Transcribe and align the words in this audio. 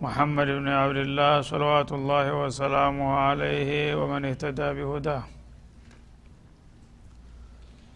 محمد 0.00 0.46
بن 0.46 0.68
عبد 0.68 0.96
الله 0.96 1.40
صلوات 1.40 1.92
الله 1.92 2.26
وسلامه 2.42 3.10
عليه 3.28 3.70
ومن 4.00 4.24
اهتدى 4.24 4.68
بهداه. 4.76 5.24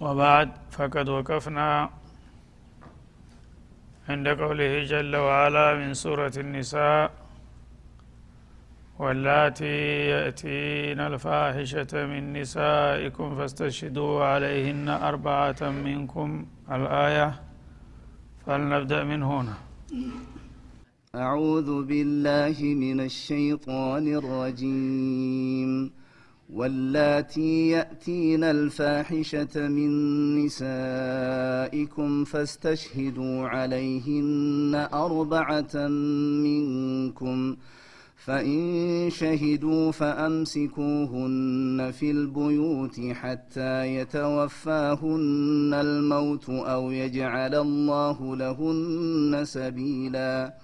وبعد 0.01 0.49
فقد 0.77 1.09
وقفنا 1.09 1.91
عند 4.09 4.29
قوله 4.29 4.85
جل 4.93 5.17
وعلا 5.17 5.75
من 5.81 5.95
سورة 5.95 6.33
النساء 6.37 7.11
واللاتي 8.99 9.77
يأتين 10.13 11.01
الفاحشة 11.01 11.93
من 12.13 12.23
نسائكم 12.33 13.27
فاستشهدوا 13.37 14.25
عليهن 14.25 14.89
أربعة 14.89 15.61
منكم. 15.63 16.47
الآية 16.77 17.29
فلنبدأ 18.47 19.05
من 19.05 19.23
هنا. 19.23 19.57
أعوذ 21.15 21.83
بالله 21.83 22.63
من 22.63 23.01
الشيطان 23.01 24.15
الرجيم. 24.15 25.91
واللاتي 26.53 27.69
يأتين 27.69 28.45
الفاحشة 28.45 29.69
من 29.69 29.91
نسائكم 30.45 32.25
فاستشهدوا 32.25 33.49
عليهن 33.49 34.89
أربعة 34.95 35.89
منكم. 36.43 37.57
فإن 38.17 39.09
شهدوا 39.11 39.91
فأمسكوهن 39.91 41.93
في 41.99 42.11
البيوت 42.11 43.01
حتى 43.01 43.97
يتوفاهن 43.97 45.75
الموت 45.75 46.51
أو 46.51 46.91
يجعل 46.91 47.55
الله 47.55 48.37
لهن 48.37 49.45
سبيلاً. 49.45 50.64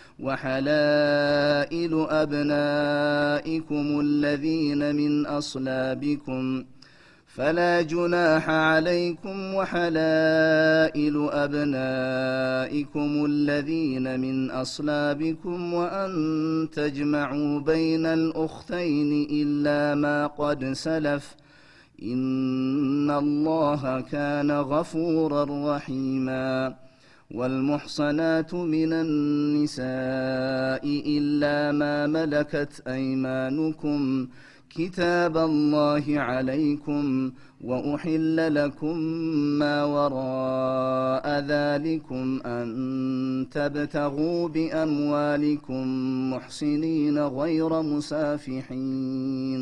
وحلائل 0.21 2.05
أبنائكم 2.09 3.99
الذين 3.99 4.95
من 4.95 5.25
أصلابكم 5.25 6.63
فلا 7.27 7.81
جناح 7.81 8.49
عليكم 8.49 9.53
وحلائل 9.55 11.29
أبنائكم 11.31 13.25
الذين 13.25 14.19
من 14.19 14.51
أصلابكم 14.51 15.73
وأن 15.73 16.11
تجمعوا 16.73 17.59
بين 17.59 18.05
الأختين 18.05 19.27
إلا 19.31 19.95
ما 19.95 20.27
قد 20.27 20.73
سلف 20.73 21.35
إن 22.03 23.11
الله 23.11 24.01
كان 24.01 24.51
غفورا 24.51 25.75
رحيما 25.75 26.75
والمحصنات 27.35 28.53
من 28.53 28.93
النساء 28.93 30.83
إلا 31.17 31.71
ما 31.71 32.07
ملكت 32.07 32.83
أيمانكم. 32.87 34.27
كتاب 34.69 35.37
الله 35.37 36.03
عليكم 36.07 37.31
وأحل 37.61 38.55
لكم 38.55 38.97
ما 39.59 39.83
وراء 39.83 41.39
ذلكم 41.39 42.39
أن 42.45 43.47
تبتغوا 43.51 44.47
بأموالكم 44.47 45.83
محسنين 46.33 47.19
غير 47.19 47.81
مسافحين. 47.81 49.61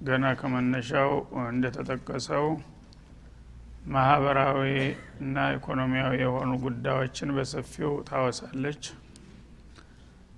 ገና 0.00 0.26
ከመነሻው 0.40 1.10
እንደተጠቀሰው 1.48 2.46
ማህበራዊ 3.92 4.60
እና 5.20 5.36
ኢኮኖሚያዊ 5.56 6.12
የሆኑ 6.22 6.50
ጉዳዮችን 6.64 7.30
በሰፊው 7.36 7.92
ታወሳለች። 8.08 8.82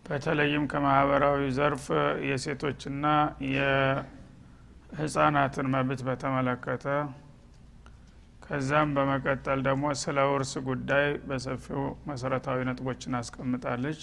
በተለይም 0.06 0.64
ከማህበራዊ 0.73 1.41
ዘርፍ 1.59 1.85
የሴቶችና 2.29 3.05
የህፃናትን 4.91 5.20
መብት 5.75 6.00
በተመለከተ 6.08 6.87
ከዛም 8.47 8.88
በመቀጠል 8.97 9.61
ደግሞ 9.69 9.85
ስለ 10.00 10.19
ውርስ 10.31 10.53
ጉዳይ 10.67 11.06
በሰፊው 11.29 11.81
መሰረታዊ 12.08 12.58
ነጥቦችን 12.69 13.17
አስቀምጣለች 13.20 14.00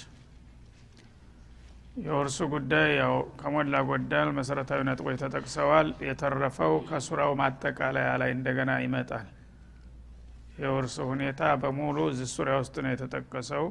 የውርሱ 1.99 2.37
ጉዳይ 2.53 2.89
ያው 2.99 3.13
ከሞላ 3.39 3.75
ጎደል 3.87 4.29
መሰረታዊ 4.37 4.81
ነጥቦች 4.87 5.17
ተጠቅሰዋል። 5.23 5.87
የተረፈው 6.07 6.73
ከሱራው 6.89 7.31
ማጠቃለያ 7.39 8.09
ላይ 8.21 8.31
እንደገና 8.35 8.71
ይመጣል። 8.83 9.27
የውርስ 10.61 10.95
ሁኔታ 11.09 11.41
በሙሉ 11.61 11.97
እዚህ 12.11 12.29
ሱሪያ 12.35 12.55
ውስጥ 12.61 12.75
ነው 12.85 12.91
የተጠቀሰው። 12.93 13.65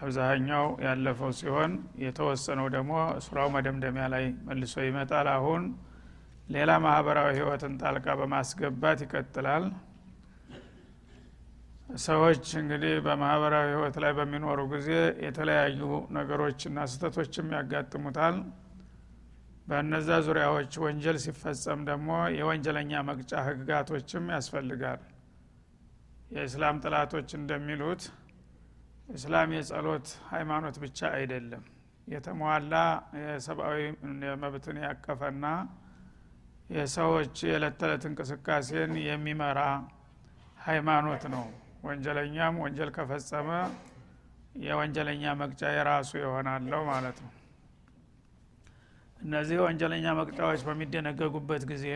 አብዛኛው 0.00 0.66
ያለፈው 0.84 1.30
ሲሆን 1.38 1.72
የተወሰነው 2.04 2.66
ደግሞ 2.74 2.92
ሱራው 3.26 3.48
መደምደሚያ 3.54 4.06
ላይ 4.14 4.24
መልሶ 4.48 4.74
ይመጣል። 4.88 5.28
አሁን 5.36 5.62
ሌላ 6.48 6.70
ማህበራዊ 6.84 7.28
ህይወትን 7.38 7.74
ጣልቃ 7.82 8.06
በማስገባት 8.20 8.98
ይቀጥላል 9.04 9.66
ሰዎች 11.88 12.44
እንግዲህ 12.60 12.94
በማህበራዊ 13.04 13.66
ህይወት 13.70 13.96
ላይ 14.02 14.12
በሚኖሩ 14.18 14.60
ጊዜ 14.72 14.90
የተለያዩ 15.24 15.80
ነገሮችና 16.16 16.86
ስህተቶችም 16.92 17.52
ያጋጥሙታል። 17.56 18.36
በእነዛ 19.68 20.08
ዙሪያዎች 20.26 20.72
ወንጀል 20.84 21.16
ሲፈጸም 21.24 21.80
ደግሞ 21.90 22.08
የወንጀለኛ 22.38 23.02
መቅጫ 23.10 23.32
ህግጋቶችም 23.46 24.24
ያስፈልጋል። 24.34 25.02
የእስላም 26.30 26.80
ጥላቶች 26.84 27.30
እንደሚሉት 27.38 28.02
እስላም 29.08 29.50
የጸሎት 29.56 30.06
ሃይማኖት 30.30 30.76
ብቻ 30.84 31.08
አይደለም። 31.16 31.64
የተሟላ 32.08 32.74
የሰብአዊ 33.22 33.80
መብትን 34.42 34.78
ያቀፈና 34.84 35.46
የሰዎች 36.70 37.34
የዕለት 37.48 37.76
ተዕለት 37.80 38.04
እንቅስቃሴን 38.10 38.92
የሚመራ 39.08 39.60
ሃይማኖት 40.60 41.24
ነው 41.34 41.44
ወንጀለኛም 41.84 42.54
ወንጀል 42.62 42.90
ከፈጸመ 42.96 43.48
የወንጀለኛ 44.64 45.32
መቅጫ 45.40 45.62
የራሱ 45.76 46.10
ይሆናለው 46.22 46.82
ማለት 46.90 47.16
ነው። 47.24 47.32
እነዚህ 49.20 49.58
ወንጀለኛ 49.64 50.06
መቅጫዎች 50.18 50.60
በሚደነገጉበት 50.66 51.62
ጊዜ 51.70 51.86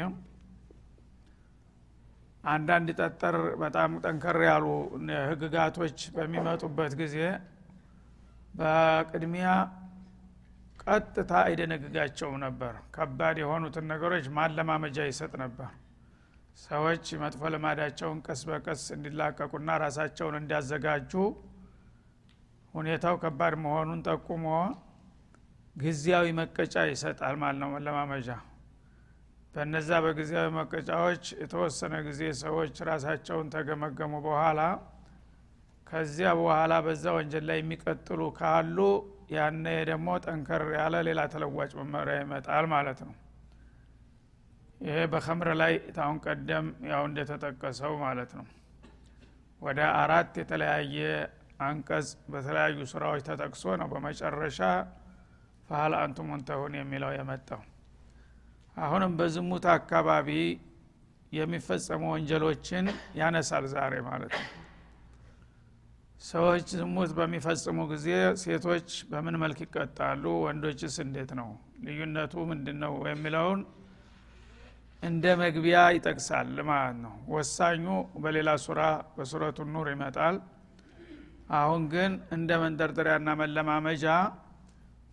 አንዳንድ 2.45 2.88
ጠጠር 3.00 3.37
በጣም 3.62 3.90
ጠንከር 4.04 4.38
ያሉ 4.49 4.66
ህግጋቶች 5.30 5.99
በሚመጡበት 6.14 6.92
ጊዜ 7.00 7.16
በቅድሚያ 8.54 9.49
ቀጥታ 10.85 11.33
አይደነግጋቸውም 11.47 12.37
ነበር። 12.45 12.75
ከባድ 12.95 13.37
የሆኑትን 13.42 13.87
ነገሮች 13.92 14.26
ማለማመጃ 14.38 15.07
ይሰጥ 15.09 15.33
ነበር 15.42 15.71
ሰዎች 16.59 17.05
መጥፎ 17.23 17.50
ልማዳቸውን 17.55 18.19
ቀስ 18.27 18.41
በቀስ 18.49 18.83
እንዲላቀቁና 18.95 19.71
ራሳቸውን 19.83 20.37
እንዲያዘጋጁ 20.38 21.12
ሁኔታው 22.75 23.17
ከባድ 23.23 23.55
መሆኑን 23.65 24.00
ጠቁሞ 24.09 24.47
ጊዜያዊ 25.77 26.27
መቀጫ 26.38 26.75
ይሰጣል 26.91 27.37
ማለት 27.43 27.61
ነው 27.62 27.71
መለማመጃ። 27.75 28.29
በነዛ 29.55 29.91
በጊዜያዊ 30.05 30.49
መቀጫዎች 30.59 31.25
የተወሰነ 31.43 31.95
ጊዜ 32.09 32.23
ሰዎች 32.43 32.75
ራሳቸውን 32.91 33.47
ተገመገሙ 33.55 34.12
በኋላ 34.27 34.61
ከዚያ 35.87 36.31
በኋላ 36.41 36.75
በዛ 36.87 37.05
ወንጀል 37.17 37.45
ላይ 37.50 37.59
የሚቀጥሉ 37.61 38.21
ካሉ 38.38 38.79
ያነ 39.35 39.65
ደግሞ 39.91 40.09
ጠንከር 40.25 40.62
ያለ 40.77 40.97
ሌላ 41.09 41.21
ተለዋጭ 41.33 41.71
መመሪያ 41.81 42.17
ይመጣል 42.23 42.67
ማለት 42.75 43.00
ነው 43.07 43.15
ይሄ 44.80 44.99
በከምር 45.12 45.49
ላይ 45.61 45.73
ታሁን 45.97 46.18
ቀደም 46.26 46.66
ያው 46.90 47.02
እንደተጠቀሰው 47.08 47.92
ማለት 48.02 48.30
ነው። 48.38 48.47
ወደ 49.62 49.80
አራት 50.00 50.32
የተለያየ 50.40 50.99
አንቀጽ 51.61 52.08
በተለያዩ 52.32 52.78
ስራዎች 52.92 53.23
ተጠቅሶ 53.28 53.64
ነው 53.80 53.88
በመጨረሻ 53.92 54.58
ፈሀል 55.68 55.94
አንቱ 56.02 56.18
ሙንተሁን 56.28 56.75
የሚለው 56.78 57.11
የመጣው። 57.16 57.62
አሁንም 58.76 59.12
በዝሙት 59.18 59.64
አካባቢ 59.75 60.28
የሚፈጸሙ 61.32 62.02
ወንጀሎችን 62.12 62.87
ያነሳል 63.18 63.64
ዛሬ 63.73 63.94
ማለት 64.06 64.32
ነው። 64.38 64.47
ሰዎች 66.23 66.68
ዝሙት 66.78 67.11
በሚፈጽሙ 67.18 67.78
ጊዜ 67.90 68.06
ሴቶች 68.42 68.88
በምን 69.11 69.37
መልክ 69.42 69.58
ይቀጣሉ? 69.64 70.25
ወንዶችስ 70.47 70.94
እንዴት 71.04 71.30
ነው? 71.40 71.49
ልዩነቱ 71.85 72.35
ምንድን 72.50 72.78
ነው 72.85 72.94
የሚለውን 73.11 73.61
እንደ 75.02 75.25
መግቢያ 75.40 75.78
ይጠቅሳል 75.97 76.49
ማለት 76.69 76.97
ነው። 77.02 77.12
ወሳኙ 77.35 77.85
በሌላ 78.23 78.50
ሱራ 78.64 78.81
በሱረቱ 79.17 79.67
ኑር 79.75 79.88
ይመጣል። 79.93 80.37
አሁን 81.59 81.83
ግን 81.93 82.12
እንደ 82.37 82.50
መንደርደሪያና 82.62 83.28
መለማመጃ 83.43 84.07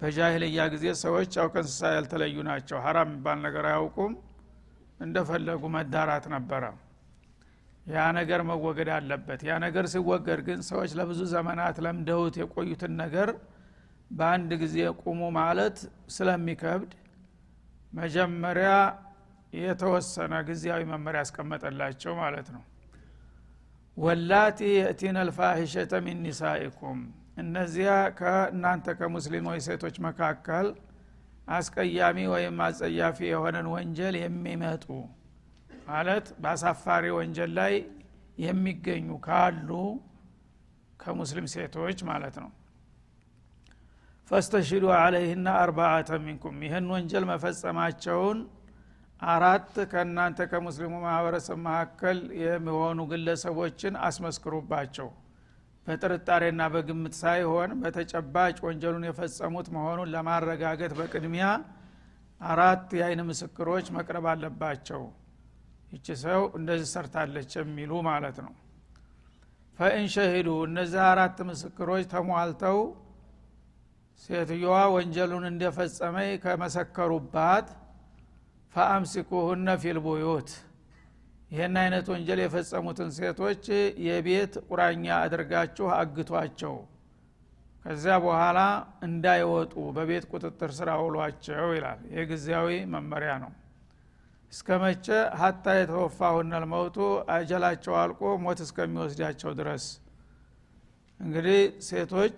በጃሂልያ 0.01 0.63
ጊዜ 0.73 0.85
ሰዎች 1.03 1.29
ያው 1.39 1.47
ከእንስሳ 1.53 1.91
ያልተለዩ 1.95 2.37
ናቸው። 2.49 2.77
ሀራም 2.85 3.07
የሚባል 3.09 3.37
ነገር 3.45 3.65
አያውቁም። 3.69 4.13
እንደፈለጉ 4.99 5.63
መዳራት 5.75 6.25
ነበረ። 6.33 6.63
ያ 7.85 8.03
ነገር 8.17 8.41
መወገድ 8.49 8.89
አለበት። 8.95 9.41
ያ 9.47 9.55
ነገር 9.65 9.85
ሲወገድ 9.93 10.39
ግን 10.47 10.59
ሰዎች 10.69 10.91
ለብዙ 10.99 11.21
ዘመናት 11.33 11.75
ለምደውት 11.85 12.35
የቆዩትን 12.41 12.93
ነገር 13.03 13.29
በአንድ 14.11 14.51
ጊዜ 14.63 14.77
ቁሙ 15.01 15.21
ማለት 15.37 15.77
ስለሚከብድ 16.15 16.91
መጀመሪያ 17.93 18.71
የተወሰነ 19.57 20.33
ጊዜያዊ 20.47 20.81
መመሪያ 20.91 21.21
ያስቀመጠላቸው 21.23 22.13
ማለት 22.21 22.47
ነው። 22.55 22.63
ወላቲ 23.97 24.59
የእቲነ 24.77 25.17
ልፋሂሸተ 25.27 25.93
ሚን 26.05 26.17
ኒሳኢኩም። 26.25 26.99
እነዚያ 27.43 27.91
ከእናንተ 28.19 28.87
ከሙስሊሞች 28.99 29.61
ሴቶች 29.67 29.95
መካከል 30.05 30.67
አስቀያሚ 31.47 32.17
ወይም 32.33 32.57
አጸያፊ 32.65 33.17
የሆነን 33.29 33.67
ወንጀል 33.73 34.15
የሚመጡ 34.21 34.85
ማለት 35.87 36.27
በአሳፋሪ 36.43 37.05
ወንጀል 37.17 37.51
ላይ 37.59 37.73
የሚገኙ 38.37 39.09
ካሉ 39.25 39.69
ከሙስሊም 40.99 41.47
ሴቶች 41.53 41.99
ማለት 42.09 42.35
ነው። 42.43 42.51
ፈስተሽዱ 44.31 44.85
አለይህና 44.97 45.47
አርባአተ 45.63 46.09
ሚንኩም። 46.23 46.55
ይህን 46.65 46.85
ወንጀል 46.93 47.25
መፈጸማቸውን 47.31 48.37
አራት 49.19 49.73
ከእናንተ 49.91 50.39
ከሙስሊሙ 50.49 50.93
ማህበረሰብ 51.03 51.57
መካከል 51.67 52.17
የሚሆኑ 52.41 52.99
ግለሰቦችን 53.11 53.93
አስመስክሩባቸው። 54.07 55.07
በጥርጣሬና 55.87 56.61
በግምት 56.73 57.15
ሳይሆን 57.21 57.71
በተጨባጭ 57.81 58.57
ወንጀሉን 58.65 59.05
የፈጸሙት 59.07 59.67
መሆኑን 59.75 60.11
ለማረጋገጥ 60.13 60.91
በቅድሚያ 60.99 61.47
አራት 62.41 62.87
የአይን 62.97 63.21
ምስክሮች 63.29 63.87
መቅረብ 63.97 64.25
አለባቸው። 64.31 65.03
ይቺ 65.91 66.07
ሰው 66.23 66.41
እንደዚህ 66.57 66.87
ሰርታለች 66.93 67.51
የሚሉ 67.59 67.91
ማለት 68.07 68.37
ነው። 68.45 68.53
ፈኢን 69.79 70.07
ሸሂዱ 70.13 70.49
እነዚህ 70.67 71.01
አራት 71.11 71.37
ምስክሮች 71.49 72.03
ተሟልተው 72.11 72.77
ሴትዮዋ 74.23 74.75
ወንጀሉን 74.95 75.45
እንደፈጸመ 75.49 76.15
ከመሰከሩባት 76.43 77.67
ፈአምሲኩሁነ 78.75 79.67
ፊልቡዩት 79.81 80.49
ይህን 81.51 81.75
አይነት 81.81 82.05
ወንጀል 82.11 82.39
የፈጸሙትን 82.41 83.09
ሴቶች 83.17 83.63
የቤት 84.05 84.53
ቁራኛ 84.67 85.05
አድርጋችሁ 85.19 85.87
አግቷቸው 85.95 86.75
ከዚያ 87.85 88.15
በኋላ 88.23 88.59
እንዳይወጡ 89.07 89.73
በቤት 89.95 90.25
ቁጥጥር 90.31 90.71
ስራ 90.77 90.89
ውሏቸው 91.01 91.67
ይላል። 91.75 91.99
ይህ 92.11 92.23
ጊዜያዊ 92.31 92.69
መመሪያ 92.93 93.33
ነው። 93.43 93.51
እስከ 94.53 94.67
መቼ? 94.83 95.07
ሀታ 95.39 95.65
የተወፋሁነ 95.77 96.51
ልመውቱ 96.63 96.97
አጀላቸው 97.35 97.93
አልቆ 98.01 98.21
ሞት 98.43 98.59
እስከሚወስዳቸው 98.65 99.51
ድረስ። 99.59 99.85
እንግዲህ 101.19 101.59
ሴቶች 101.87 102.37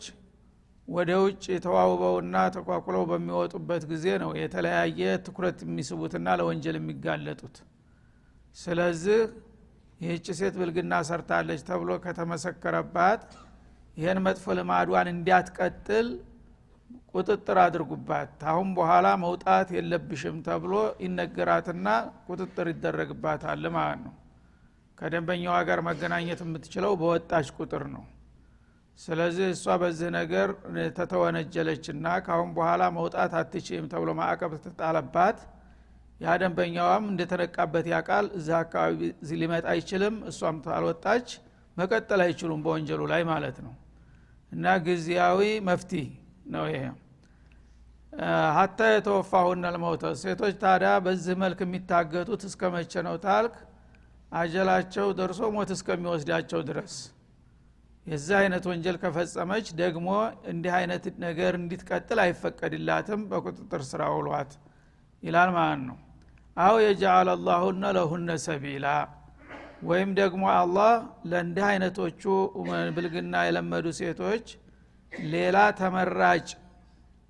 ወደ 0.88 1.12
ውጭ 1.24 1.46
ተዋውበውና 1.64 2.36
ተኳኩለው 2.56 3.04
በሚወጡበት 3.10 3.84
ጊዜ 3.90 4.06
ነው 4.22 4.30
የተለያየ 4.40 5.00
ትኩረት 5.26 5.60
የሚስቡትና 5.66 6.36
ለወንጀል 6.40 6.76
የሚጋለጡት። 6.80 7.56
ስለዚህ 8.58 9.20
ይህች 10.02 10.28
ሴት 10.40 10.56
ብልግና 10.60 10.94
ሰርታለች 11.10 11.62
ተብሎ 11.70 11.92
ከተመሰከረባት 12.04 13.26
ይህን 13.98 14.20
መጥፎ 14.26 14.56
ልማዷን 14.60 15.08
እንዲያትቀጥል 15.14 16.08
ቁጥጥር 17.14 17.58
አድርጉባት። 17.64 18.30
ታሁን 18.42 18.70
በኋላ 18.78 19.08
መውጣት 19.24 19.70
የለብሽም 19.78 20.38
ተብሎ 20.48 20.74
ይነገራትና 21.06 21.88
ቁጥጥር 22.28 22.68
ይደረግባታል 22.74 23.66
ማለት 23.78 24.00
ነው። 24.06 24.14
ከደንበኛዋ 24.98 25.58
ጋር 25.68 25.82
መገናኘት 25.88 26.40
የምትችለው 26.46 26.94
በወጣች 27.02 27.50
ቁጥር 27.58 27.84
ነው 27.96 28.04
ስለዚህ 29.00 29.48
እሷ 29.54 29.76
በዚህ 29.82 30.10
ነገር 30.16 30.50
ተተወነጀለችና 30.98 32.06
ካሁን 32.26 32.50
በኋላ 32.56 32.84
መውጣት 32.96 33.34
አትችም 33.40 33.86
ተብሎ 33.92 34.12
ማዕቀብ 34.20 34.54
ተጣለባት። 34.64 35.40
ያ 36.22 36.36
ደንበኛዋም 36.42 37.04
እንደተነቃበት 37.12 37.88
ያቃል 37.94 38.28
እዛ 38.38 38.50
አካባቢ 38.64 39.00
ሊመጣ 39.42 39.66
አይችልም 39.74 40.16
እሷም 40.32 40.60
አልወጣች። 40.78 41.28
መቀጠል 41.78 42.22
አይችሉም 42.26 42.62
በወንጀሉ 42.66 43.02
ላይ 43.12 43.24
ማለት 43.32 43.58
ነው። 43.66 43.74
እና 44.52 44.66
ጊዜያዊ 44.86 45.40
መፍትህ 45.68 46.08
ነው 46.54 46.66
ይሄ። 46.72 46.84
ሀታ 48.58 48.80
የተወፋሁነ 48.92 49.72
ልመውተ 49.76 50.14
ሴቶች 50.22 50.54
ታዲያ 50.62 50.92
በዚህ 51.06 51.36
መልክ 51.44 51.60
የሚታገቱት 51.66 52.44
እስከ 52.50 52.72
መቼ 52.76 52.94
ነው 53.08 53.16
ታልክ? 53.26 53.56
አጀላቸው 54.32 55.08
ደርሶ 55.20 55.42
ሞት 55.56 55.70
እስከሚወስዳቸው 55.76 56.62
ድረስ 56.70 56.96
የዚህ 58.08 58.36
አይነት 58.40 58.64
ወንጀል 58.70 58.98
ከፈጸመች 59.02 59.68
ደግሞ 59.80 60.10
እንዲህ 60.52 60.74
አይነት 60.78 61.06
ነገር 61.26 61.54
እንዲትቀጥል 61.60 62.20
አይፈቀድላትም። 62.24 63.22
በቁጥጥር 63.32 63.82
ስራ 63.90 64.04
ውሏት 64.16 64.52
ይላል 65.24 65.50
ማለት 65.58 65.82
ነው። 65.90 65.98
አው 66.58 66.76
የጃአል 66.84 67.30
አላሁነ 67.34 67.84
ለሁነ 67.98 68.30
ሰቢላ 68.46 68.86
ወይም 69.84 70.12
ደግሞ 70.20 70.44
አላህ 70.60 70.94
ለእንዲህ 71.32 71.66
አይነቶቹ 71.68 72.22
ብልግና 72.96 73.44
የለመዱ 73.48 73.88
ሴቶች 74.00 74.46
ሌላ 75.32 75.58
ተመራጭ 75.80 76.48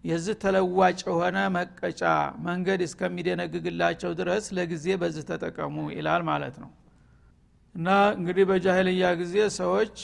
የዚህ 0.04 0.36
ተለዋጭ 0.44 1.00
የሆነ 1.08 1.38
መቀጫ 1.56 2.02
መንገድ 2.46 2.82
እስከሚደነግግላቸው 2.86 4.12
ድረስ 4.20 4.46
ለጊዜ 4.58 4.96
በዚህ 5.02 5.24
ተጠቀሙ 5.30 5.76
ይላል 5.98 6.24
ማለት 6.30 6.56
ነው። 6.64 6.70
እና 7.76 7.88
እንግዲህ 8.16 8.46
በጃሂልያ 8.52 9.10
ጊዜ 9.22 9.36
ሰዎች 9.60 9.96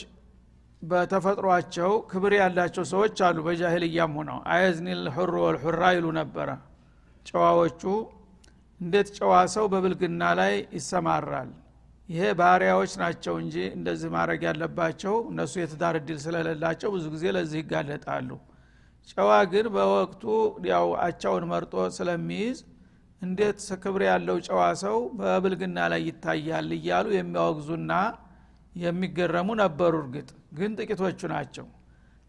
በተፈጥሯቸው 0.84 1.92
ክብር 2.10 2.32
ያላቸው 2.38 2.84
ሰዎች 2.92 3.18
አሉ። 3.26 3.38
በጃሂልያም 3.46 4.14
ሆነው 4.18 4.38
አየዝኒል 4.54 5.02
ሑር 5.16 5.32
ወልሑራ 5.42 5.82
ይሉ 5.96 6.06
ነበረ። 6.18 6.48
ጨዋዎቹ 7.26 7.82
እንዴት 8.80 9.08
ጨዋ 9.18 9.34
ሰው 9.54 9.64
በብልግና 9.72 10.22
ላይ 10.40 10.54
ይሰማራል? 10.76 11.50
ይሄ 12.08 12.22
ባሪያዎች 12.40 12.92
ናቸው 13.02 13.34
እንጂ 13.42 13.56
እንደዚህ 13.76 14.08
ማድረግ 14.16 14.40
ያለባቸው 14.48 15.14
እነሱ 15.30 15.52
የትዳር 15.60 15.94
እድል 16.00 16.18
ስለሌላቸው 16.24 16.90
ብዙ 16.96 17.04
ጊዜ 17.14 17.24
ለዚህ 17.36 17.58
ይጋለጣሉ። 17.62 18.30
ጨዋ 19.08 19.30
ግን 19.52 19.66
በወቅቱ 19.74 20.24
ያው 20.70 20.86
አቻውን 21.06 21.44
መርጦ 21.50 21.74
ስለሚይዝ 21.96 22.58
እንዴት 23.22 23.58
ክብር 23.82 24.02
ያለው 24.08 24.36
ጨዋ 24.46 24.62
ሰው 24.82 24.96
በብልግና 25.18 25.78
ላይ 25.92 26.02
ይታያል 26.08 26.68
እያሉ 26.78 27.06
የሚያወግዙና 27.16 27.92
የሚገረሙ 28.76 29.48
ነበሩ 29.60 29.94
እርግጥ 30.02 30.28
ግን 30.54 30.72
ጥቂቶቹ 30.78 31.20
ናቸው። 31.32 31.66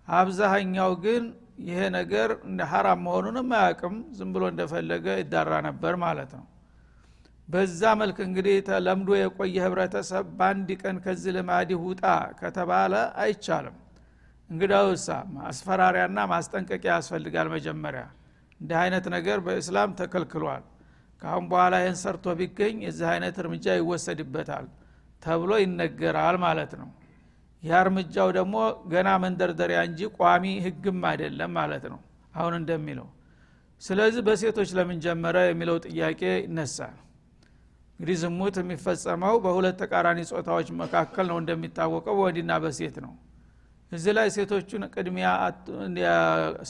አብዛሃኛው 0.08 0.92
ግን 1.06 1.24
ይሄ 1.66 1.80
ነገር 1.98 2.30
እንደ 2.48 2.62
ሀራም 2.72 3.00
መሆኑንም 3.06 3.50
አያቅም 3.58 3.96
ዝም 4.18 4.30
ብሎ 4.36 4.44
እንደፈለገ 4.52 5.06
ይዳራ 5.22 5.52
ነበር 5.68 5.94
ማለት 6.04 6.32
ነው። 6.40 6.46
በዛ 7.48 7.82
መልክ 8.02 8.18
እንግዲህ 8.26 8.56
ተለምዶ 8.68 9.10
የቆየ 9.18 9.58
ህብረተሰብ 9.66 10.26
በአንድ 10.38 10.70
ቀን 10.82 10.98
ከዚህ 11.04 11.34
ልማድ 11.38 11.72
ውጣ 11.84 12.04
ከተባለ 12.40 12.94
አይቻልም። 13.24 13.76
እንግዳውሳ 14.50 15.08
ማስፈራሪያና 15.36 16.20
ማስጠንቀቂያ 16.32 16.92
ያስፈልጋል 16.98 17.48
መጀመሪያ። 17.56 18.04
እንዲህ 18.60 18.78
አይነት 18.84 19.06
ነገር 19.16 19.38
በእስላም 19.46 19.94
ተከልክሏል። 20.02 20.64
ካሁን 21.22 21.46
በኋላ 21.52 21.76
ይህን 21.82 21.98
ሰርቶ 22.02 22.26
ቢገኝ 22.40 22.76
የዚህ 22.86 23.08
አይነት 23.14 23.36
እርምጃ 23.44 23.66
ይወሰድበታል 23.80 24.66
ተብሎ 25.24 25.52
ይነገራል 25.64 26.36
ማለት 26.46 26.74
ነው 26.82 26.90
ያ 27.66 27.80
እርምጃው 27.84 28.30
ደግሞ 28.38 28.56
ገና 28.92 29.10
መንደርደሪያ 29.24 29.80
እንጂ 29.88 30.00
ቋሚ 30.18 30.46
ህግም 30.66 31.00
አይደለም 31.12 31.52
ማለት 31.60 31.86
ነው። 31.94 32.00
አሁን 32.36 32.54
እንደሚለው 32.60 33.08
ስለዚህ 33.82 34.22
በሴቶች 34.28 34.70
ለምን 34.78 34.98
ጀመረ 35.06 35.38
የሚለው 35.48 35.78
ጥያቄ 35.86 36.22
ይነሳል። 36.44 36.96
እንግዲህ 38.00 38.18
ዝሙት 38.22 38.56
የሚፈጸመው 38.62 39.36
በሁለት 39.44 39.76
ተቃራኒ 39.82 40.20
ጾታዎች 40.32 40.70
መካከል 40.82 41.26
ነው 41.32 41.38
እንደሚታወቀው 41.42 42.16
በወንድና 42.20 42.54
በሴት 42.64 42.96
ነው። 43.06 43.14
እዚህ 43.92 44.14
ላይ 44.18 44.28
ሴቶቹን 44.36 44.84
ቅድሚያ 44.94 45.28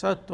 ሰጥቶ 0.02 0.32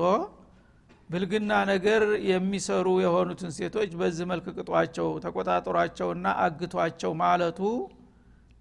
ብልግና 1.09 1.51
ነገር 1.71 2.01
የሚሰሩ 2.29 2.87
የሆኑትን 3.03 3.51
ሴቶች 3.57 3.91
በዚህ 4.01 4.25
መልክ 4.31 4.45
ቅጧቸው 4.57 5.07
ተቆጣጠሯቸውና 5.23 6.27
አግቷቸው 6.43 7.11
ማለቱ 7.21 7.59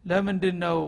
ለምንድን 0.04 0.56
ነው 0.64 0.78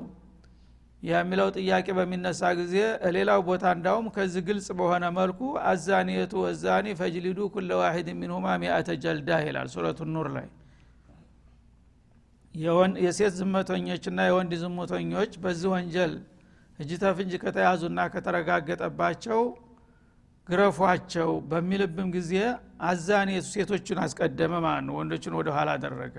የሚለው 1.03 1.49
ጥያቄ 1.57 1.87
በሚነሳ 1.99 2.41
ጊዜ 2.59 2.75
ሌላው 3.17 3.41
ቦታ 3.47 3.65
እንዳውም 3.77 4.07
ከዚህ 4.17 4.43
ግልጽ 4.49 4.69
በሆነ 4.79 5.05
መልኩ 5.17 5.41
አዛኒየቱ 5.71 6.33
ወዛኒ 6.45 6.87
ፈጅሊዱ 7.01 7.39
ኩለ 7.55 7.71
ዋሂድ 7.81 8.09
ሚንሁማ 8.21 8.47
ሚአተ 8.63 8.89
ጀልዳ 9.05 9.39
ይላል 9.47 9.69
ሱረቱ 9.75 10.07
ኑር 10.13 10.29
ላይ። 10.37 10.47
የሴት 13.05 13.35
ዝመተኞችና 13.39 14.21
የወንድ 14.29 14.53
ዝሙተኞች 14.63 15.33
በዚህ 15.45 15.69
ወንጀል 15.75 16.13
እጅ 16.79 16.91
ተፍንጅ 17.03 17.33
ከተያዙና 17.43 18.01
ከተረጋገጠባቸው 18.15 19.41
ግረፏቸው 20.49 21.31
በሚልብም 21.51 22.09
ጊዜ 22.17 22.33
አዛኔቱ 22.87 23.45
ሴቶችን 23.55 23.99
አስቀደመ 24.05 24.53
ማለት 24.65 24.85
ነው። 24.89 24.95
ወንዶችን 25.01 25.35
ወደ 25.41 25.49
ኋላ 25.57 25.69
አደረገ 25.79 26.17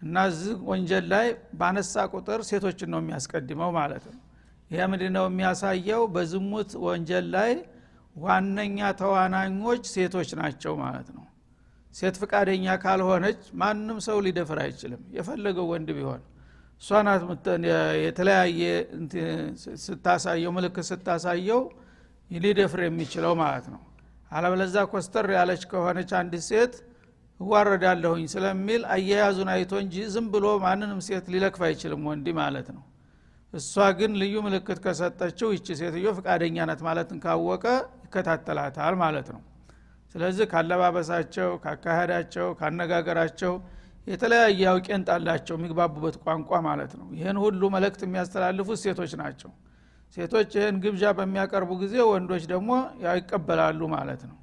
እና 0.00 0.16
እዚህ 0.30 0.56
ወንጀል 0.70 1.04
ላይ 1.12 1.26
ባነሳ 1.60 2.04
ቁጥር 2.12 2.40
ሴቶችን 2.48 2.90
ነው 2.92 3.00
የሚያስቀድመው 3.02 3.70
ማለት 3.78 4.04
ነው። 4.10 4.18
ይህ 4.70 4.82
ምንድ 4.90 5.02
ነው 5.16 5.24
የሚያሳየው? 5.28 6.02
በዝሙት 6.14 6.70
ወንጀል 6.84 7.26
ላይ 7.34 7.52
ዋነኛ 8.16 8.78
ተዋናኞች 9.00 9.82
ሴቶች 9.94 10.30
ናቸው 10.40 10.72
ማለት 10.82 11.08
ነው። 11.16 11.24
ሴት 11.94 12.16
ፍቃደኛ 12.22 12.66
ካልሆነች 12.82 13.40
ማንም 13.60 13.98
ሰው 14.06 14.16
ሊደፍር 14.26 14.58
አይችልም። 14.64 15.02
የፈለገው 15.16 15.66
ወንድ 15.72 15.88
ቢሆን። 15.98 16.22
እሷ 16.82 16.88
የተለያየ 18.02 18.60
ስታሳየው 19.84 20.52
ምልክት 20.56 20.86
ስታሳየው 20.90 21.62
ሊደፍር 22.30 22.80
የሚችለው 22.86 23.32
ማለት 23.42 23.66
ነው። 23.74 23.80
አለበለዛ 24.30 24.76
ኮስተር 24.92 25.26
ያለች 25.36 25.62
ከሆነች 25.70 26.10
አንድ 26.18 26.34
ሴት 26.48 26.74
እዋረዳለሁኝ 27.40 28.24
ስለሚል 28.32 28.82
አያያዙን 28.94 29.50
አይቶ 29.52 29.72
እንጂ 29.82 29.96
ዝም 30.14 30.26
ብሎ 30.32 30.46
ማንንም 30.64 31.00
ሴት 31.06 31.26
ሊለክፍ 31.32 31.60
አይችልም 31.68 32.06
ወንድ 32.08 32.28
ማለት 32.40 32.68
ነው። 32.76 32.82
እሷ 33.52 33.74
ግን 33.98 34.12
ልዩ 34.20 34.34
ምልክት 34.46 34.78
ከሰጠችው 34.84 35.48
ይቺ 35.56 35.66
ሴትዮ 35.80 36.08
ፍቃደኛ 36.18 36.66
ናት 36.70 36.80
ማለትን 36.88 37.18
ካወቀ 37.24 37.64
ይከታተላታል 38.04 38.96
ማለት 39.02 39.28
ነው። 39.34 39.42
ስለዚህ 40.14 40.44
ካለባበሳቸው 40.52 41.50
ካካሄዳቸው 41.64 42.46
ካነጋገራቸው 42.60 43.54
የተለያየ 44.06 44.60
አውቄንጥ 44.72 45.08
አላቸው 45.16 45.54
የሚግባቡበት 45.58 46.14
ቋንቋ 46.24 46.60
ማለት 46.68 46.92
ነው። 47.00 47.08
ይህን 47.16 47.38
ሁሉ 47.44 47.62
መልእክት 47.74 48.02
የሚያስተላልፉት 48.06 48.78
ሴቶች 48.84 49.12
ናቸው። 49.22 49.50
ሴቶች 50.16 50.50
ይህን 50.58 50.76
ግብዣ 50.84 51.04
በሚያቀርቡ 51.18 51.70
ጊዜ 51.82 51.96
ወንዶች 52.10 52.44
ደግሞ 52.52 52.70
ይቀበላሉ 53.06 53.80
ማለት 53.96 54.22
ነው 54.30 54.36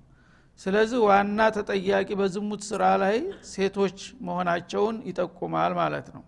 ስለዚህ 0.59 0.99
ዋና 1.07 1.39
ተጠያቂ 1.55 2.09
በዝሙት 2.19 2.61
ስራ 2.69 2.83
ላይ 3.01 3.15
ሴቶች 3.49 3.97
መሆናቸውን 4.27 4.97
ይጠቁማል 5.09 5.73
ማለት 5.79 6.07
ነው። 6.15 6.23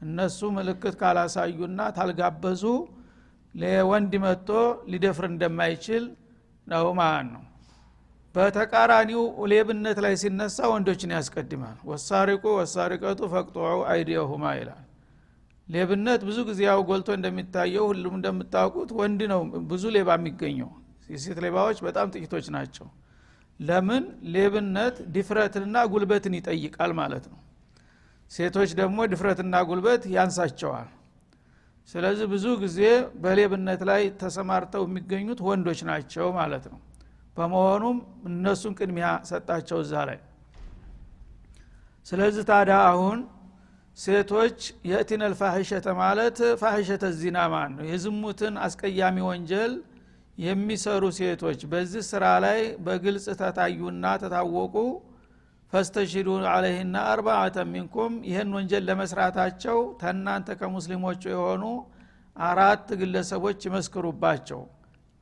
እነሱ 0.00 0.38
ምልክት 0.56 0.94
ካላሳዩና 1.00 1.80
ታልጋበዙ 1.96 2.62
ለወንድ 3.54 4.12
መጥቶ 4.24 4.48
ሊደፍር 4.92 5.26
እንደማይችል 5.30 6.04
ነው 6.66 6.86
ማለት 7.00 7.28
ነው። 7.34 7.42
በተቃራኒው 8.34 9.22
ሌብነት 9.52 9.98
ላይ 10.04 10.14
ሲነሳ 10.22 10.58
ወንዶችን 10.72 11.14
ያስቀድማል። 11.16 11.76
ወሳሪቁ 11.90 12.44
ወሳሪቀቱ 12.58 13.20
ፈቅጦዑ 13.32 13.78
አይዲየሁማ 13.92 14.44
ይላል። 14.58 14.82
ሌብነት 15.68 16.20
ብዙ 16.28 16.38
ጊዜ 16.48 16.60
ያው 16.68 16.80
ጎልቶ 16.88 17.08
እንደሚታየው 17.16 17.86
ሁሉም 17.90 18.14
እንደምታውቁት 18.18 18.90
ወንድ 18.98 19.20
ነው 19.32 19.40
ብዙ 19.70 19.84
ሌባ 19.96 20.10
የሚገኘው። 20.18 20.70
የሴት 21.10 21.38
ሌባዎች 21.44 21.78
በጣም 21.86 22.06
ጥቂቶች 22.14 22.46
ናቸው 22.56 22.86
ለምን? 23.60 24.04
ሌብነት 24.34 24.96
ድፍረትንና 25.14 25.76
ጉልበትን 25.92 26.34
ይጠይቃል 26.38 26.92
ማለት 27.00 27.24
ነው። 27.32 27.38
ሴቶች 28.30 28.70
ደግሞ 28.80 28.98
ድፍረትና 29.12 29.54
ጉልበት 29.68 30.02
ያንሳቸዋል። 30.14 30.88
ስለዚህ 31.88 32.26
ብዙ 32.32 32.46
ጊዜ 32.62 32.80
በሌብነት 33.22 33.80
ላይ 33.90 34.02
ተሰማርተው 34.22 34.82
የሚገኙት 34.86 35.40
ወንዶች 35.48 35.80
ናቸው 35.90 36.26
ማለት 36.38 36.64
ነው። 36.72 36.80
በመሆኑም 37.36 37.96
እነሱን 38.28 38.74
ቅድሚያ 38.78 39.08
ሰጣቸው 39.30 39.78
እዛ 39.84 39.94
ላይ። 40.10 40.18
ስለዚህ 42.06 42.44
ታዲያ 42.50 42.76
አሁን 42.90 43.18
ሴቶች 43.98 44.58
የእቲነል 44.90 45.34
ፋሒሸተ 45.40 45.86
ማለት 46.00 46.38
ፋሒሸተ 46.62 47.04
ዚና 47.20 47.38
ማለት 47.54 47.72
ነው? 47.76 47.84
የዝሙትን 47.92 48.54
አስቀያሚ 48.66 49.16
ወንጀል 49.28 49.72
የሚሰሩ 50.38 51.04
ሴቶች 51.18 51.60
በዚህ 51.70 52.02
ስራ 52.08 52.24
ላይ 52.44 52.58
በግልጽ 52.86 53.26
ተታዩና 53.40 54.06
ተታወቁ። 54.22 54.74
ፈስተሽዱ 55.72 56.28
አለህና 56.50 56.96
አርባአተ 57.12 57.56
ሚንኩም። 57.70 58.12
ይህን 58.28 58.50
ወንጀል 58.56 58.84
ለመስራታቸው 58.88 59.78
ተናንተ 60.02 60.48
ከሙስሊሞቹ 60.60 61.22
የሆኑ 61.32 61.62
አራት 62.36 62.86
ግለሰቦች 63.00 63.60
ይመስክሩባቸው። 63.68 64.60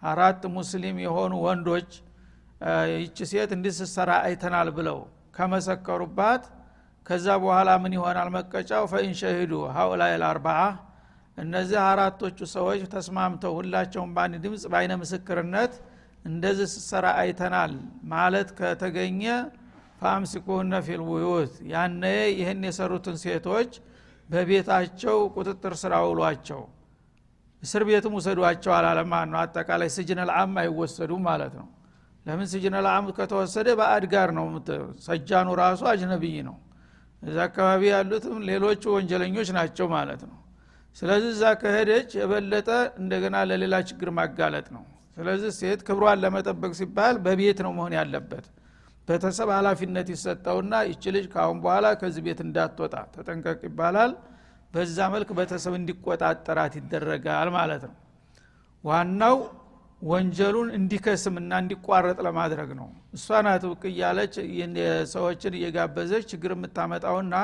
አራት 0.03 0.42
ሙስሊም 0.57 0.96
የሆኑ 1.05 1.33
ወንዶች 1.46 1.90
ይቺ 2.94 3.18
ሴት 3.31 3.50
እንዲህ 3.57 3.72
ስትሰራ 3.79 4.11
አይተናል 4.27 4.68
ብለው 4.77 4.98
ከመሰከሩባት። 5.37 6.42
ከዛ 7.07 7.27
በኋላ 7.42 7.70
ምን 7.83 7.92
ይሆናል 7.96 8.29
መቀጫው? 8.37 8.85
ፈኢን 8.92 9.14
ሸሂዱ 9.20 9.53
ሀኡላይ 9.77 10.12
ልአርባዓ 10.22 10.61
እነዚህ 11.38 11.79
አራቶቹ 11.85 12.38
ሰዎች 12.53 12.81
ተስማምተው 12.92 13.53
ሁላቸውም 13.59 14.11
በአንድ 14.16 14.37
ድምፅ 14.44 14.64
በአይነ 14.73 14.92
ምስክርነት 15.01 15.73
እንደዚህ 16.25 16.66
ስትሰራ 16.73 17.07
አይተናል 17.20 17.73
ማለት 18.12 18.49
ከተገኘ 18.59 19.23
ፈአምሲኩሁነ 20.01 20.75
ፊል 20.87 21.03
ቡዩት። 21.09 21.53
ያነ 21.73 22.03
ይህን 22.33 22.62
የሰሩትን 22.68 23.16
ሴቶች 23.25 23.73
በቤታቸው 24.29 25.16
ቁጥጥር 25.35 25.75
ስራ 25.83 25.94
ውሏቸው 26.07 26.62
እስር 27.62 27.83
ቤትም 27.88 28.14
ውሰዷቸው 28.18 28.73
አላለም 28.77 29.12
ነው። 29.27 29.38
አጠቃላይ 29.42 29.90
ስጅን 29.97 30.20
ልአም 30.31 30.55
አይወሰዱም 30.62 31.23
ማለት 31.29 31.55
ነው። 31.61 31.66
ለምን 32.27 32.47
ስጅን 32.53 32.77
ልአም 32.87 33.07
ከተወሰደ 33.16 33.68
በአድ 33.81 34.05
ጋር 34.14 34.29
ነው 34.38 34.47
ሰጃኑ 35.07 35.49
ራሱ 35.62 35.83
አጅነብይ 35.92 36.37
ነው። 36.49 36.57
እዛ 37.23 37.37
አካባቢ 37.49 37.83
ያሉትም 37.92 38.38
ሌሎቹ 38.49 38.83
ወንጀለኞች 38.97 39.49
ናቸው 39.59 39.87
ማለት 39.94 40.23
ነው 40.29 40.38
ስለዚህ 40.96 41.30
እዛ 41.35 41.44
ከሄደች 41.61 42.11
የበለጠ 42.18 42.68
እንደገና 43.00 43.37
ለሌላ 43.50 43.74
ችግር 43.88 44.09
ማጋለጥ 44.18 44.66
ነው። 44.76 44.85
ስለዚህ 45.16 45.50
ሴት 45.59 45.80
ክብሯን 45.87 46.20
ለመጠበቅ 46.24 46.72
ሲባል 46.78 47.16
በቤት 47.24 47.59
ነው 47.66 47.72
መሆን 47.78 47.94
ያለበት። 47.98 48.46
ቤተሰብ 49.09 49.48
ሀላፊነት 49.57 50.09
ይሰጠውና 50.12 50.74
ይች 50.90 51.04
ልጅ 51.14 51.26
ካሁን 51.35 51.59
በኋላ 51.64 51.87
ከዚህ 52.00 52.22
ቤት 52.26 52.40
እንዳትወጣ 52.46 52.94
ተጠንቀቅ 53.14 53.61
ይባላል። 53.68 54.12
በዛ 54.74 54.98
መልክ 55.14 55.28
ቤተሰብ 55.38 55.74
እንዲቆጣጠራት 55.80 56.72
ይደረጋል 56.80 57.48
ማለት 57.57 57.83
ነው። 57.88 57.96
ዋናው 58.85 59.37
ወንጀሉን 60.02 60.68
እንዲከስምና 60.78 61.52
እንዲቋረጥ 61.62 62.16
ለማድረግ 62.26 62.70
ነው። 62.80 62.88
እሷ 63.16 63.40
ናት 63.46 63.62
ብቅ 63.70 63.83
እያለች 63.92 64.35
ሰዎችን 65.12 65.54
እየጋበዘች 65.59 66.24
ችግር 66.33 66.52
የምታመጣውና 66.57 67.35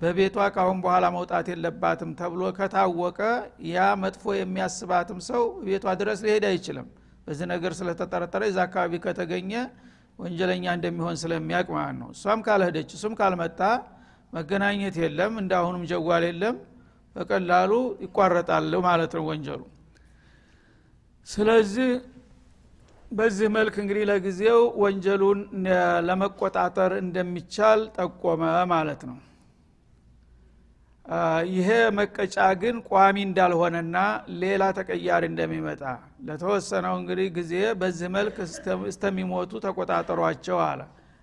በቤቷ 0.00 0.36
ካሁን 0.54 0.78
በኋላ 0.84 1.04
መውጣት 1.14 1.46
የለባትም 1.52 2.10
ተብሎ 2.18 2.42
ከታወቀ 2.58 3.20
ያ 3.68 3.84
መጥፎ 4.02 4.24
የሚያስባትም 4.38 5.18
ሰው 5.28 5.44
ቤቷ 5.66 5.94
ድረስ 6.00 6.18
ሊሄድ 6.26 6.44
አይችልም። 6.50 6.88
በዚህ 7.26 7.46
ነገር 7.52 7.72
ስለተጠረጠረ 7.78 8.42
እዛ 8.50 8.58
አካባቢ 8.66 8.92
ከተገኘ 9.04 9.52
ወንጀለኛ 10.18 10.64
እንደሚሆን 10.76 11.16
ስለሚያቅ 11.22 11.66
ማለት 11.76 11.96
ነው። 12.02 12.10
እሷም 12.14 12.40
ካልሄደች 12.46 12.90
እሱም 12.96 13.14
ካልመጣ 13.20 13.60
መገናኘት 14.32 14.96
የለም 15.02 15.32
እንዳሁኑም 15.42 15.82
ጀጓል 15.90 16.24
የለም። 16.28 16.56
በቀላሉ 17.16 17.72
ይቋረጣል 18.04 18.72
ማለት 18.86 19.12
ነው 19.18 19.24
ወንጀሉ። 19.28 19.62
ስለዚህ 21.26 21.90
በዚህ 23.10 23.48
መልክ 23.56 23.74
እንግዲህ 23.82 24.04
ለጊዜው 24.10 24.60
ወንጀሉን 24.82 25.40
ለመቆጣጠር 26.08 26.92
እንደሚቻል 27.02 27.80
ጠቆመ 27.96 28.42
ማለት 28.72 29.02
ነው 29.10 29.16
ይሄ 31.50 31.68
መቀጫ 31.98 32.36
ግን 32.62 32.76
ቋሚ 32.88 33.16
እንዳልሆነና 33.26 33.96
ሌላ 34.40 34.62
ተቀያሪ 34.78 35.24
እንደሚመጣ 35.30 35.82
ለተወሰነው 36.28 36.94
እንግዲህ 37.00 37.28
ጊዜ 37.36 37.52
በዚህ 37.80 38.08
መልክ 38.16 38.36
እስተሚሞቱ 38.88 39.52
ተቆጣጠሯቸው 39.66 40.58
አለ። 40.64 40.80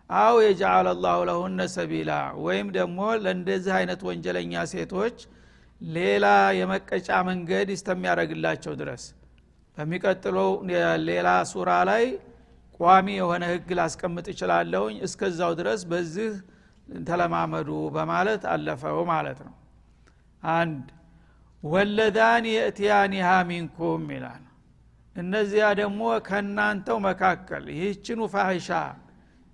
አው 0.09 0.35
የጃአለ 0.45 0.87
ላሁ 1.03 1.19
ለሁነ 1.29 1.65
ሰቢላ 1.75 2.11
ወይም 2.45 2.67
ደግሞ 2.77 2.99
ለእንደዚህ 3.23 3.73
አይነት 3.79 4.01
ወንጀለኛ 4.09 4.63
ሴቶች 4.73 5.17
ሌላ 5.81 6.25
የመቀጫ 6.59 7.09
መንገድ 7.29 7.69
እስተሚያደረግላቸው 7.75 8.75
ድረስ። 8.81 9.03
በሚቀጥለው 9.77 10.49
ሌላ 11.09 11.29
ሱራ 11.51 11.71
ላይ 11.89 12.05
ቋሚ 12.79 13.07
የሆነ 13.17 13.43
ህግ 13.51 13.69
ላስቀምጥ 13.79 14.25
ይችላለሁኝ 14.33 14.95
እስከዛው 15.07 15.51
ድረስ 15.59 15.83
በዚህ 15.91 16.31
ተለማመዱ 17.07 17.69
በማለት 17.95 18.43
አለፈው 18.53 18.99
ማለት 19.11 19.41
ነው 19.47 19.53
አንድ 20.43 20.85
ወለዳን 21.63 22.45
የእትያኒሃ 22.51 23.27
ሚንኩም 23.49 24.05
ይላል። 24.15 24.43
እነዚያ 25.15 25.65
ደግሞ 25.79 26.01
ከእናንተው 26.27 26.97
መካከል 27.07 27.63
ይህችኑ 27.75 28.19
ፋሂሻ 28.33 28.69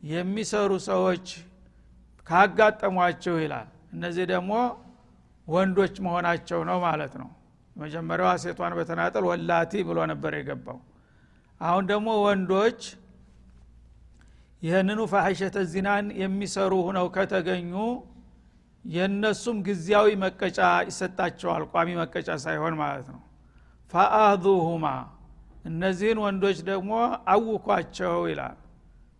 የሚሰሩ 0.03 0.71
ሰዎች 0.89 1.25
ካጋጠሟቸው 2.27 3.35
ይላል። 3.43 3.67
እነዚህ 3.93 4.25
ደግሞ 4.33 4.51
ወንዶች 5.47 5.95
መሆናቸው 6.05 6.59
ነው 6.69 6.77
ማለት 6.85 7.13
ነው። 7.21 7.29
መጀመሪያዋ 7.75 8.31
ሴቷን 8.43 8.73
በተናጠል 8.77 9.23
ወላቲ 9.29 9.81
ብሎ 9.87 9.99
ነበር 10.11 10.33
የገባው። 10.37 10.79
አሁን 11.61 11.83
ደግሞ 11.91 12.09
ወንዶች 12.25 12.81
ይህንኑ 14.61 15.01
ፋሒሸተ 15.11 15.57
ዚናን 15.71 16.05
የሚሰሩ 16.21 16.73
ሁነው 16.87 17.07
ከተገኙ 17.15 17.73
የእነሱም 18.85 19.57
ጊዜያዊ 19.67 20.09
መቀጫ 20.23 20.59
ይሰጣቸዋል 20.87 21.63
ቋሚ 21.71 21.89
መቀጫ 22.01 22.29
ሳይሆን 22.43 22.75
ማለት 22.81 23.07
ነው። 23.13 23.21
ፈአዙሁማ 23.91 24.85
እነዚህን 25.65 26.19
ወንዶች 26.23 26.59
ደግሞ 26.69 26.91
አውኳቸው 27.33 28.17
ይላል። 28.31 28.57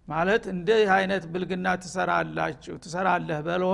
ማለት 0.08 0.44
እንዲህ 0.54 0.90
አይነት 0.96 1.24
ብልግና 1.32 1.68
ትሰራላችሁ 1.84 2.76
ትሰራለህ 2.84 3.40
በሎ 3.48 3.66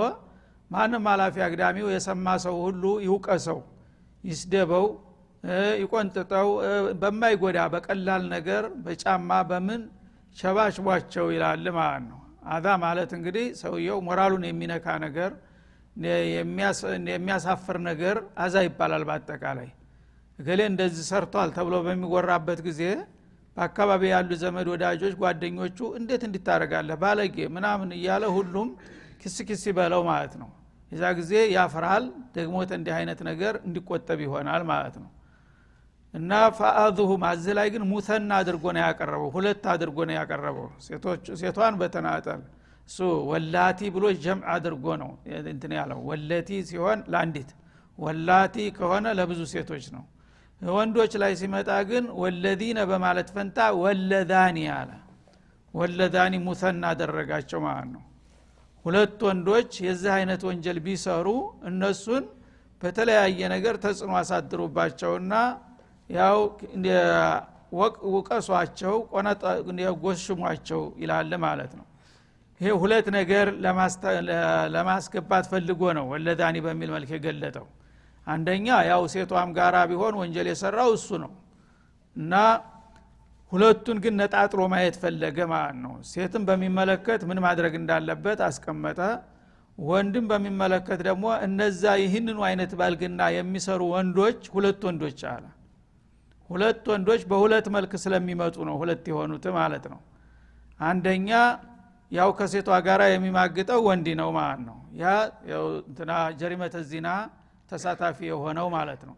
ማንም 0.71 1.05
ኃላፊ 1.11 1.35
አግዳሚው 1.45 1.87
የሰማ 1.93 2.27
ሰው 2.45 2.55
ሁሉ 2.65 2.83
ይውቀሰው 3.05 3.59
ይስደበው 4.23 4.85
ይቆንጥጠው 5.81 6.47
በማይጎዳ 7.01 7.59
በቀላል 7.73 8.23
ነገር 8.33 8.63
በጫማ 8.85 9.29
በምን 9.49 9.81
ሸባሽቧቸው 10.37 11.25
ይላል 11.35 11.65
ማለት 11.77 12.05
ነው። 12.09 12.19
አዛ 12.53 12.67
ማለት 12.83 13.11
እንግዲህ 13.17 13.45
ሰውየው 13.61 13.99
ሞራሉን 14.07 14.43
የሚነካ 14.49 14.87
ነገር 15.05 15.31
የሚያሳፍር 15.95 17.77
ነገር 17.88 18.15
አዛ 18.38 18.55
ይባላል 18.65 19.03
በአጠቃላይ። 19.10 19.69
እገሌ 20.39 20.62
እንደዚህ 20.71 21.05
ሰርቷል 21.10 21.49
ተብሎ 21.58 21.75
በሚወራበት 21.86 22.60
ጊዜ 22.67 22.81
በአካባቢ 23.58 24.03
ያሉ 24.12 24.29
ዘመድ 24.41 24.67
ወዳጆች 24.71 25.13
ጓደኞቹ 25.19 25.77
እንዴት 25.99 26.23
እንዲታረጋለህ 26.27 26.97
ባለጌ 27.03 27.38
ምናምን 27.55 27.89
እያለ 27.97 28.23
ሁሉም 28.38 28.69
ክስ 29.21 29.38
ክስ 29.49 29.63
ይበለው 29.69 30.01
ማለት 30.10 30.34
ነው። 30.41 30.49
የዛ 30.91 31.03
ጊዜ 31.19 31.34
ያፍራል 31.55 32.03
ደግሞ 32.36 32.55
እንዲህ 32.71 32.93
አይነት 32.97 33.19
ነገር 33.29 33.53
እንዲቆጠብ 33.67 34.19
ይሆናል 34.25 34.63
ማለት 34.71 34.97
ነው። 35.03 35.10
እና 36.13 36.34
ፈአዙሁም 36.58 37.23
አዚህ 37.29 37.53
ላይ 37.58 37.67
ግን 37.73 37.84
ሙተና 37.89 38.31
አድርጎ 38.41 38.65
ነው 38.75 38.81
ያቀረበው 38.86 39.29
ሁለት 39.36 39.63
አድርጎ 39.73 39.97
ነው 40.10 40.15
ያቀረበው። 40.19 40.67
ሴቷን 41.41 41.75
በተናጠል 41.81 42.41
እሱ 42.89 42.97
ወላቲ 43.29 43.79
ብሎ 43.95 44.05
ጀምዕ 44.23 44.45
አድርጎ 44.53 44.85
ነው 45.01 45.11
እንትን 45.51 45.71
ያለው። 45.77 45.99
ወለቲ 46.09 46.49
ሲሆን 46.69 46.99
ለአንዲት 47.13 47.51
ወላቲ 47.97 48.55
ከሆነ 48.77 49.05
ለብዙ 49.19 49.41
ሴቶች 49.53 49.85
ነው። 49.95 50.03
ወንዶች 50.61 51.13
ላይ 51.21 51.33
ሲመጣ 51.39 51.69
ግን 51.89 52.05
ወለዚነ 52.21 52.79
በማለት 52.91 53.27
ፈንታ 53.35 53.57
ወለዛኒ 53.81 54.57
አለ። 54.75 54.91
ወለዛኒ 55.73 56.33
ሙተና 56.45 56.83
አደረጋቸው 56.93 57.59
ማለት 57.67 57.89
ነው። 57.95 58.03
ሁለት 58.85 59.19
ወንዶች 59.27 59.71
የዚህ 59.85 60.11
አይነት 60.17 60.41
ወንጀል 60.49 60.77
ቢሰሩ 60.85 61.27
እነሱን 61.69 62.23
በተለያየ 62.81 63.39
ነገር 63.53 63.75
ተጽዕኖ 63.83 64.13
አሳድሩባቸውና 64.19 65.33
ያው 66.09 66.37
ውቀሷቸው 68.13 68.95
ጎሽሟቸው 70.03 70.81
ይላል 71.01 71.31
ማለት 71.45 71.71
ነው 71.79 71.85
ይሄ 72.61 72.69
ሁለት 72.81 73.07
ነገር 73.15 73.47
ለማስገባት 74.75 75.45
ፈልጎ 75.51 75.81
ነው 75.97 76.05
ወለዳኒ 76.11 76.55
በሚል 76.65 76.89
መልክ 76.95 77.09
የገለጠው። 77.15 77.65
አንደኛ 78.27 78.67
ያው 78.89 79.01
ሴቷም 79.13 79.49
ጋራ 79.57 79.75
ቢሆን 79.89 80.13
ወንጀል 80.21 80.47
የሰራው 80.51 80.89
እሱ 80.97 81.09
ነው። 81.23 81.31
እና 82.15 82.33
ሁለቱን 83.51 83.97
ግን 84.03 84.13
ነጣጥሎ 84.21 84.61
ማየት 84.71 84.95
ፈለገ 85.01 85.37
ማለት 85.51 85.77
ነው። 85.83 85.93
ሴትን 86.11 86.43
በሚመለከት 86.47 87.21
ምን 87.29 87.39
ማድረግ 87.45 87.73
እንዳለበት 87.81 88.39
አስቀመጠ። 88.47 88.99
ወንድም 89.77 90.25
በሚመለከት 90.31 90.99
ደግሞ 91.07 91.25
እነዛ 91.45 91.83
ይህንኑ 92.01 92.39
አይነት 92.49 92.71
ባልግና 92.79 93.21
የሚሰሩ 93.35 93.81
ወንዶች 93.93 94.41
ሁለት 94.53 94.81
ወንዶች 94.87 95.21
አለ። 95.31 95.45
ሁለት 96.49 96.83
ወንዶች 96.91 97.21
በሁለት 97.29 97.67
መልክ 97.75 97.93
ስለሚመጡ 98.03 98.55
ነው 98.67 98.75
ሁለት 98.81 99.05
የሆኑት 99.11 99.45
ማለት 99.57 99.85
ነው። 99.93 99.99
አንደኛ 100.79 101.29
ያው 102.11 102.29
ከሴቷ 102.37 102.69
ጋር 102.87 103.01
የሚማግጠው 103.07 103.79
ወንድ 103.87 104.07
ነው 104.19 104.29
ማለት 104.37 104.61
ነው። 104.67 104.77
ያ 105.01 105.05
እንትና 105.83 106.11
ጀሪመተ 106.41 106.75
ዚና 106.91 107.07
ተሳታፊ 107.71 108.17
የሆነው 108.29 108.67
ማለት 108.75 109.01
ነው። 109.09 109.15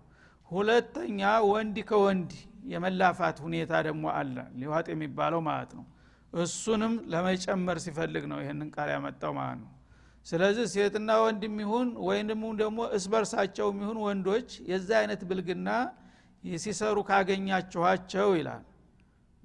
ሁለተኛ 0.51 1.21
ወንድ 1.51 1.77
ከወንድ 1.89 2.31
የመላፋት 2.73 3.37
ሁኔታ 3.45 3.73
ደግሞ 3.87 4.05
አለ 4.19 4.35
ሊዋጥ 4.59 4.87
የሚባለው 4.93 5.41
ማለት 5.49 5.71
ነው። 5.77 5.85
እሱንም 6.33 6.93
ለመጨመር 7.11 7.77
ሲፈልግ 7.83 8.23
ነው 8.31 8.39
ይህንን 8.43 8.69
ቃል 8.75 8.89
ያመጣው 8.95 9.31
ማለት 9.39 9.59
ነው። 9.63 9.71
ስለዚህ 10.25 10.65
ሴትና 10.73 11.11
ወንድ 11.23 11.41
የሚሆን 11.47 11.89
ወይም 12.07 12.25
ደግሞ 12.61 12.79
እስበርሳቸው 12.97 13.67
የሚሆን 13.71 13.99
ወንዶች 14.05 14.49
የዛ 14.71 14.89
አይነት 15.01 15.21
ብልግና 15.29 15.69
ሲሰሩ 16.59 16.97
ካገኛችኋቸው 17.09 18.29
ይላል 18.39 18.63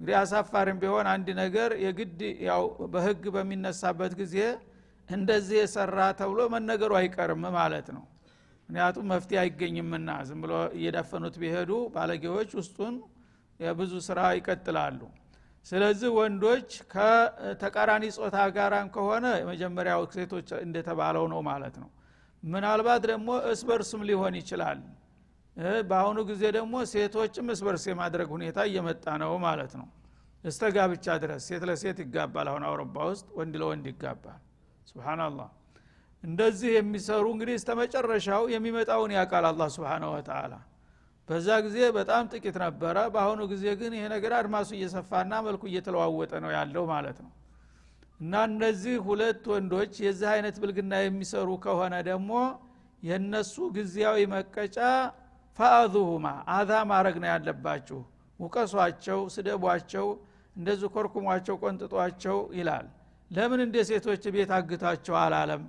እንግዲህ 0.03 0.17
አሳፋሪም 0.21 0.77
ቢሆን 0.81 1.07
አንድ 1.11 1.27
ነገር 1.37 1.71
የግድ 1.83 2.17
ያው 2.47 2.63
በህግ 2.93 3.21
በሚነሳበት 3.35 4.13
ጊዜ 4.19 4.35
እንደዚህ 5.09 5.57
የሰራ 5.59 5.99
ተብሎ 6.19 6.39
መነገሩ 6.53 6.91
አይቀርም 6.99 7.43
ማለት 7.55 7.87
ነው። 7.95 8.03
ምክንያቱም 8.69 9.05
መፍትሄ 9.11 9.37
አይገኝምና 9.43 10.09
ዝም 10.27 10.39
ብሎ 10.43 10.53
እየዳፈኑት 10.77 11.35
ቢሄዱ 11.41 11.71
ባለጌዎች 11.93 12.49
ውስጡን 12.59 12.95
የብዙ 13.59 13.93
ስራ 14.07 14.19
ይቀጥላሉ። 14.37 14.99
ስለዚህ 15.65 16.11
ወንዶች 16.17 16.69
ከተቃራኒ 16.93 18.09
ጾታ 18.17 18.37
ጋራም 18.57 18.89
ከሆነ 18.95 19.25
የመጀመሪያው 19.41 20.03
ሴቶች 20.15 20.51
እንደተባለው 20.65 21.27
ነው 21.33 21.41
ማለት 21.49 21.77
ነው። 21.83 21.89
ምናልባት 22.43 23.01
ደግሞ 23.05 23.29
እስበርስም 23.53 24.03
ሊሆን 24.09 24.35
ይችላል 24.41 24.81
በአሁኑ 25.89 26.19
ጊዜ 26.29 26.43
ደግሞ 26.55 26.75
ሴቶችም 26.91 27.49
እስበርስ 27.53 27.83
የማድረግ 27.89 28.29
ሁኔታ 28.35 28.59
እየመጣ 28.69 29.05
ነው 29.23 29.33
ማለት 29.45 29.73
ነው። 29.79 29.87
እስተ 30.43 30.63
ጋብቻ 30.75 31.05
ድረስ 31.23 31.41
ሴት 31.49 31.63
ለሴት 31.69 31.97
ይጋባል። 32.03 32.47
አሁን 32.51 32.63
አውሮፓ 32.69 32.95
ውስጥ 33.11 33.27
ወንድ 33.37 33.53
ለወንድ 33.61 33.85
ይጋባል። 33.91 34.39
ስብናላህ 34.89 35.49
እንደዚህ 36.23 36.71
የሚሰሩ 36.77 37.25
እንግዲህ 37.33 37.55
እስተ 37.59 37.71
መጨረሻው 37.79 38.43
የሚመጣውን 38.53 39.11
ያውቃል 39.17 39.45
አላ 39.49 39.63
ስብን 39.75 40.03
ወተላ 40.11 40.53
በዛ 41.29 41.47
ጊዜ 41.65 41.77
በጣም 41.97 42.23
ጥቂት 42.31 42.57
ነበረ። 42.63 42.97
በአሁኑ 43.13 43.41
ጊዜ 43.51 43.65
ግን 43.79 43.91
ይሄ 43.97 44.05
ነገር 44.13 44.31
አድማሱ 44.39 44.69
እየሰፋና 44.77 45.33
መልኩ 45.45 45.63
እየተለዋወጠ 45.69 46.31
ነው 46.43 46.51
ያለው 46.57 46.83
ማለት 46.91 47.17
ነው። 47.25 47.31
እና 48.19 48.33
እነዚህ 48.49 48.95
ሁለት 49.07 49.43
ወንዶች 49.53 49.93
የዚህ 50.05 50.27
አይነት 50.33 50.55
ብልግና 50.61 50.93
የሚሰሩ 51.01 51.49
ከሆነ 51.63 51.95
ደግሞ 52.09 52.31
የነሱ 53.03 53.55
ጊዜያዊ 53.77 54.19
መቀጫ 54.33 54.77
ፈአዙሁማ 55.59 56.25
አዛ 56.53 56.71
ማድረግ 56.91 57.15
ነው 57.23 57.29
ያለባችሁ። 57.31 57.99
ውቀሷቸው 58.39 59.19
ስደቧቸው 59.35 60.07
እንደዚህ 60.55 60.89
ኮርኩሟቸው 60.95 61.55
ቆንጥጧቸው 61.63 62.37
ይላል። 62.57 62.87
ለምን 63.31 63.61
እንደ 63.65 63.77
ሴቶች 63.89 64.23
ቤት 64.35 64.51
አግታቸው 64.57 65.15
አላለም? 65.21 65.63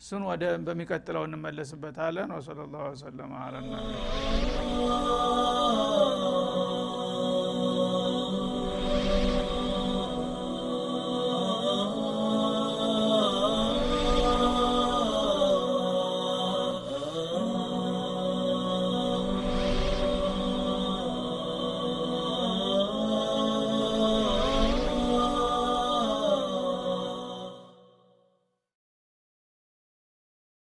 እሱን 0.00 0.22
ወደ 0.28 0.42
በሚቀጥለው 0.66 1.24
እንመለስበታለን። 1.28 2.30
ወሰለ 2.36 2.60
ላሁ 2.72 2.84
ወሰለም። 2.90 3.32
አለና 3.42 3.72